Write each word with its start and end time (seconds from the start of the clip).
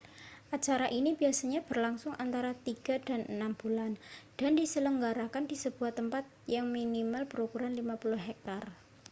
acara 0.55 0.87
ini 0.99 1.11
biasanya 1.21 1.59
berlangsung 1.69 2.13
antara 2.23 2.51
tiga 2.65 2.95
dan 3.07 3.21
enam 3.33 3.51
bulan 3.61 3.91
dan 4.39 4.51
diselenggarakan 4.59 5.43
di 5.45 5.53
sebuah 5.63 5.91
tempat 5.99 6.23
yang 6.55 6.65
minimal 6.77 7.21
berukuran 7.31 7.73
50 7.81 8.17
hektare 8.25 8.69